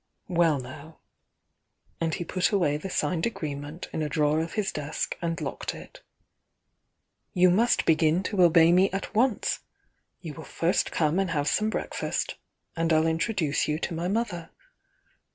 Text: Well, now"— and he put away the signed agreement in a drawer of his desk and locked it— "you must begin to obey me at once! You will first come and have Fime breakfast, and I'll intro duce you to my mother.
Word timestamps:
Well, 0.29 0.59
now"— 0.59 0.97
and 2.01 2.15
he 2.15 2.23
put 2.25 2.49
away 2.49 2.77
the 2.77 2.89
signed 2.89 3.27
agreement 3.27 3.87
in 3.93 4.01
a 4.01 4.09
drawer 4.09 4.39
of 4.39 4.53
his 4.53 4.71
desk 4.71 5.15
and 5.21 5.39
locked 5.39 5.75
it— 5.75 6.01
"you 7.43 7.51
must 7.51 7.85
begin 7.85 8.23
to 8.23 8.41
obey 8.41 8.71
me 8.71 8.89
at 8.89 9.13
once! 9.13 9.59
You 10.19 10.33
will 10.33 10.43
first 10.43 10.91
come 10.91 11.19
and 11.19 11.29
have 11.29 11.45
Fime 11.45 11.69
breakfast, 11.69 12.33
and 12.75 12.91
I'll 12.91 13.05
intro 13.05 13.35
duce 13.35 13.67
you 13.67 13.77
to 13.77 13.93
my 13.93 14.07
mother. 14.07 14.49